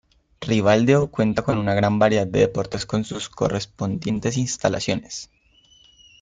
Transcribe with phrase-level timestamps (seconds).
[0.41, 5.29] Ribadeo cuenta con una gran variedad de deportes, con sus correspondientes instalaciones.